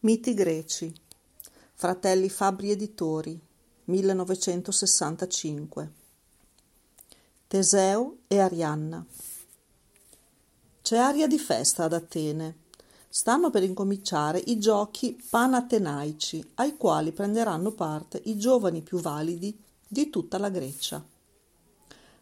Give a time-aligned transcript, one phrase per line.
[0.00, 0.94] Miti greci.
[1.74, 3.36] Fratelli Fabbri Editori.
[3.86, 5.90] 1965.
[7.48, 9.04] Teseo e Arianna.
[10.82, 12.58] C'è aria di festa ad Atene.
[13.08, 20.10] Stanno per incominciare i giochi panatenaici, ai quali prenderanno parte i giovani più validi di
[20.10, 21.04] tutta la Grecia.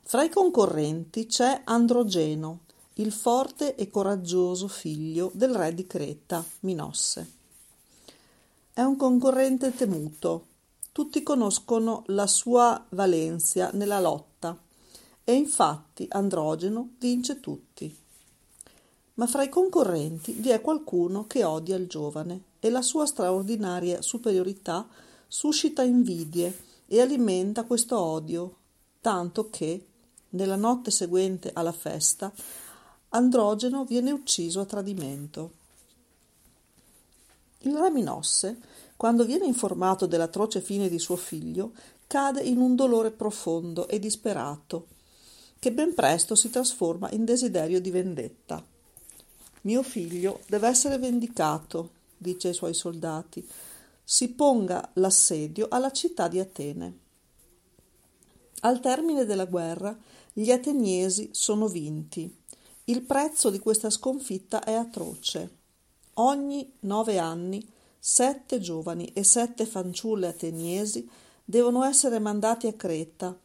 [0.03, 2.61] Fra i concorrenti c'è Androgeno,
[2.95, 7.35] il forte e coraggioso figlio del re di Creta, Minosse.
[8.77, 10.49] È un concorrente temuto.
[10.93, 14.55] Tutti conoscono la sua valenza nella lotta
[15.25, 17.97] e infatti Androgeno vince tutti.
[19.15, 24.03] Ma fra i concorrenti vi è qualcuno che odia il giovane e la sua straordinaria
[24.03, 24.87] superiorità
[25.27, 26.55] suscita invidie
[26.87, 28.57] e alimenta questo odio,
[29.01, 29.87] tanto che,
[30.29, 32.31] nella notte seguente alla festa,
[33.09, 35.56] Androgeno viene ucciso a tradimento.
[37.61, 38.59] Il re Minosse,
[38.97, 41.73] quando viene informato dell'atroce fine di suo figlio,
[42.07, 44.87] cade in un dolore profondo e disperato,
[45.59, 48.65] che ben presto si trasforma in desiderio di vendetta.
[49.63, 53.47] Mio figlio deve essere vendicato, dice ai suoi soldati,
[54.05, 56.99] si ponga l'assedio alla città di Atene.
[58.61, 59.97] Al termine della guerra
[60.33, 62.45] gli ateniesi sono vinti
[62.89, 65.56] il prezzo di questa sconfitta è atroce.
[66.19, 67.63] Ogni nove anni
[67.99, 71.07] sette giovani e sette fanciulle ateniesi
[71.45, 73.37] devono essere mandati a Creta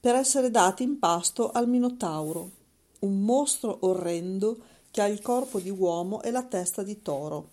[0.00, 2.50] per essere dati in pasto al Minotauro,
[3.00, 4.58] un mostro orrendo
[4.90, 7.50] che ha il corpo di uomo e la testa di toro.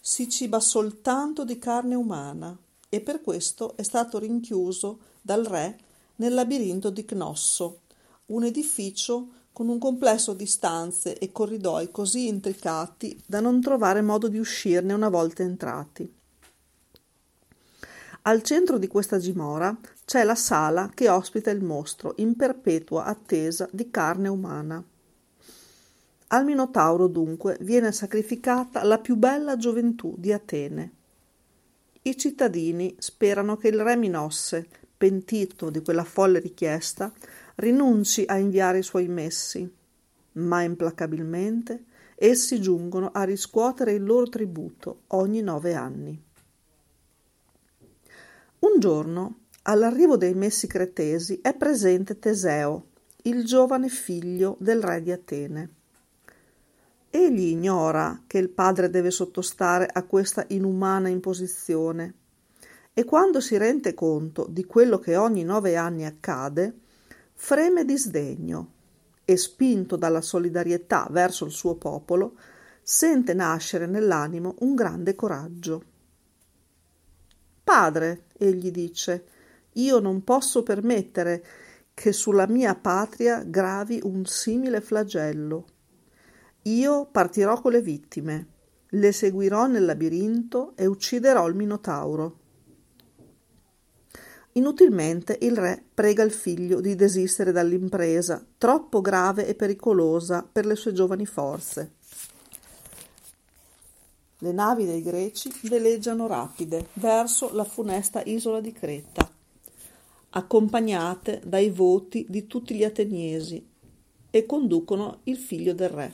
[0.00, 2.56] Si ciba soltanto di carne umana
[2.88, 5.78] e per questo è stato rinchiuso dal re
[6.16, 7.80] nel labirinto di Cnosso,
[8.26, 14.28] un edificio con un complesso di stanze e corridoi così intricati da non trovare modo
[14.28, 16.14] di uscirne una volta entrati.
[18.20, 23.66] Al centro di questa dimora c'è la sala che ospita il mostro in perpetua attesa
[23.72, 24.84] di carne umana.
[26.26, 30.92] Al Minotauro dunque viene sacrificata la più bella gioventù di Atene.
[32.02, 34.68] I cittadini sperano che il re Minosse,
[34.98, 37.10] pentito di quella folle richiesta,
[37.56, 39.70] rinunci a inviare i suoi messi,
[40.32, 41.84] ma implacabilmente
[42.14, 46.22] essi giungono a riscuotere il loro tributo ogni nove anni.
[48.58, 52.86] Un giorno, all'arrivo dei messi cretesi, è presente Teseo,
[53.22, 55.70] il giovane figlio del re di Atene.
[57.10, 62.14] Egli ignora che il padre deve sottostare a questa inumana imposizione
[62.92, 66.80] e quando si rende conto di quello che ogni nove anni accade,
[67.36, 68.72] freme di sdegno
[69.24, 72.34] e, spinto dalla solidarietà verso il suo popolo,
[72.82, 75.82] sente nascere nell'animo un grande coraggio.
[77.62, 79.26] Padre, egli dice,
[79.72, 81.44] io non posso permettere
[81.92, 85.66] che sulla mia patria gravi un simile flagello.
[86.62, 88.46] Io partirò con le vittime,
[88.90, 92.38] le seguirò nel labirinto e ucciderò il Minotauro.
[94.56, 100.76] Inutilmente il re prega il figlio di desistere dall'impresa, troppo grave e pericolosa per le
[100.76, 101.92] sue giovani forze.
[104.38, 109.30] Le navi dei greci veleggiano rapide verso la funesta isola di Creta,
[110.30, 113.62] accompagnate dai voti di tutti gli ateniesi,
[114.30, 116.12] e conducono il figlio del re.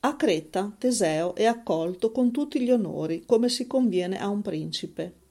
[0.00, 5.22] A Creta Teseo è accolto con tutti gli onori, come si conviene a un principe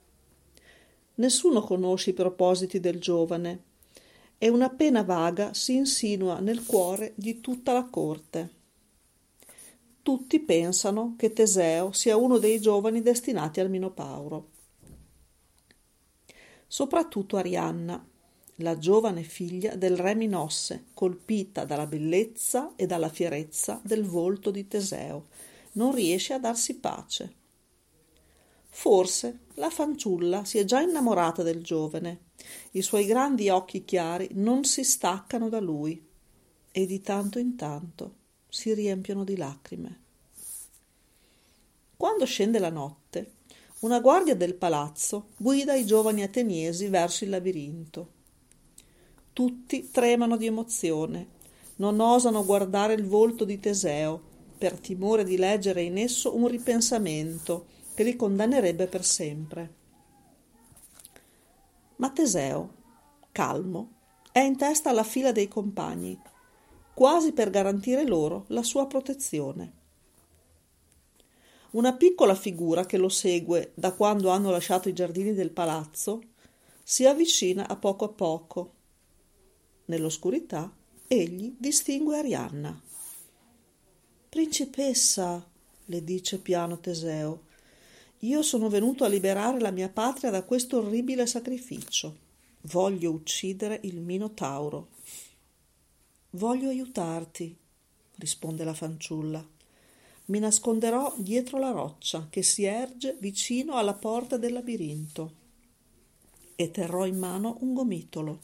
[1.15, 3.63] Nessuno conosce i propositi del giovane
[4.39, 8.61] e una pena vaga si insinua nel cuore di tutta la corte.
[10.01, 14.49] Tutti pensano che Teseo sia uno dei giovani destinati al Minopauro.
[16.67, 18.03] Soprattutto Arianna,
[18.57, 24.67] la giovane figlia del re Minosse, colpita dalla bellezza e dalla fierezza del volto di
[24.67, 25.27] Teseo,
[25.73, 27.42] non riesce a darsi pace.
[28.75, 32.31] Forse la fanciulla si è già innamorata del giovane.
[32.71, 36.03] I suoi grandi occhi chiari non si staccano da lui
[36.71, 38.15] e di tanto in tanto
[38.49, 40.01] si riempiono di lacrime.
[41.95, 43.33] Quando scende la notte,
[43.81, 48.09] una guardia del palazzo guida i giovani ateniesi verso il labirinto.
[49.33, 51.27] Tutti tremano di emozione,
[51.75, 57.67] non osano guardare il volto di Teseo per timore di leggere in esso un ripensamento
[57.93, 59.73] che li condannerebbe per sempre.
[61.97, 62.73] Ma Teseo,
[63.31, 63.91] calmo,
[64.31, 66.19] è in testa alla fila dei compagni,
[66.93, 69.81] quasi per garantire loro la sua protezione.
[71.71, 76.21] Una piccola figura che lo segue da quando hanno lasciato i giardini del palazzo
[76.83, 78.73] si avvicina a poco a poco.
[79.85, 80.71] Nell'oscurità
[81.07, 82.79] egli distingue Arianna.
[84.29, 85.47] Principessa,
[85.85, 87.51] le dice piano Teseo,
[88.23, 92.17] io sono venuto a liberare la mia patria da questo orribile sacrificio.
[92.61, 94.87] Voglio uccidere il Minotauro.
[96.31, 97.55] Voglio aiutarti,
[98.15, 99.45] risponde la fanciulla.
[100.25, 105.41] Mi nasconderò dietro la roccia che si erge vicino alla porta del labirinto
[106.55, 108.39] e terrò in mano un gomitolo.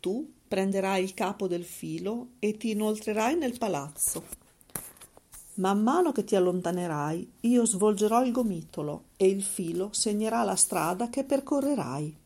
[0.00, 4.47] Tu prenderai il capo del filo e ti inoltrerai nel palazzo.
[5.58, 11.10] Man mano che ti allontanerai, io svolgerò il gomitolo e il filo segnerà la strada
[11.10, 12.16] che percorrerai.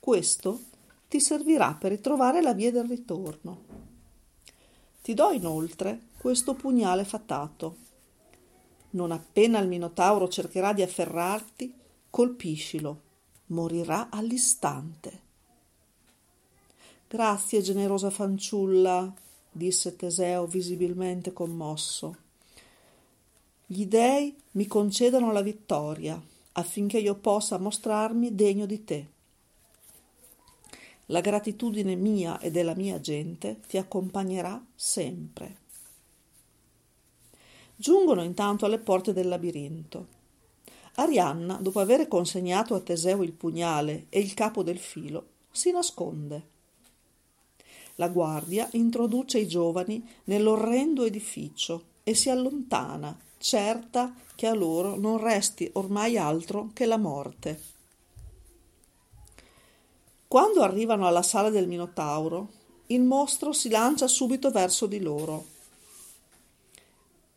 [0.00, 0.60] Questo
[1.06, 3.62] ti servirà per ritrovare la via del ritorno.
[5.02, 7.76] Ti do inoltre questo pugnale fatato.
[8.90, 11.74] Non appena il Minotauro cercherà di afferrarti,
[12.08, 13.02] colpiscilo,
[13.46, 15.20] morirà all'istante.
[17.06, 19.12] Grazie, generosa fanciulla,
[19.50, 22.16] disse Teseo visibilmente commosso.
[23.66, 26.20] Gli dei mi concedano la vittoria
[26.52, 29.06] affinché io possa mostrarmi degno di te.
[31.06, 35.56] La gratitudine mia e della mia gente ti accompagnerà sempre.
[37.74, 40.18] Giungono intanto alle porte del labirinto.
[40.94, 46.58] Arianna, dopo aver consegnato a Teseo il pugnale e il capo del filo, si nasconde.
[48.00, 55.18] La guardia introduce i giovani nell'orrendo edificio e si allontana, certa che a loro non
[55.18, 57.60] resti ormai altro che la morte.
[60.26, 62.48] Quando arrivano alla sala del Minotauro,
[62.86, 65.58] il mostro si lancia subito verso di loro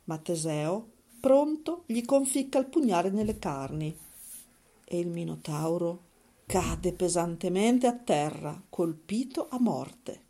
[0.06, 0.88] ma Teseo,
[1.19, 3.95] pronto, gli conficca il pugnale nelle carni
[4.83, 6.12] e il Minotauro
[6.45, 10.22] cade pesantemente a terra, colpito a morte.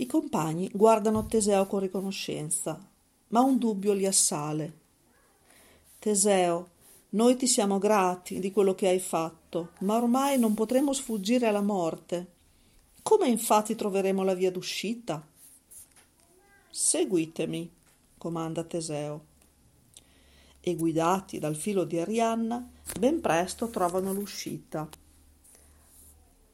[0.00, 2.78] I compagni guardano Teseo con riconoscenza,
[3.28, 4.78] ma un dubbio li assale.
[5.98, 6.68] Teseo,
[7.10, 11.62] noi ti siamo grati di quello che hai fatto, ma ormai non potremo sfuggire alla
[11.62, 12.34] morte.
[13.02, 15.26] Come infatti troveremo la via d'uscita?
[16.70, 17.68] Seguitemi,
[18.18, 19.24] comanda Teseo.
[20.60, 24.88] E guidati dal filo di Arianna, ben presto trovano l'uscita.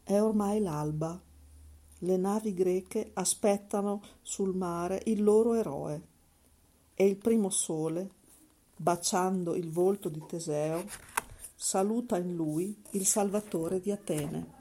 [0.02, 1.20] È ormai l'alba.
[2.04, 6.02] Le navi greche aspettano sul mare il loro eroe
[6.92, 8.10] e il primo sole,
[8.76, 10.84] baciando il volto di Teseo,
[11.54, 14.53] saluta in lui il salvatore di Atene.